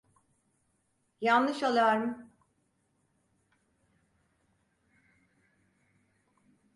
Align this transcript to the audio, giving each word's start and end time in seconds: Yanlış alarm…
Yanlış 1.21 1.63
alarm… 1.63 2.29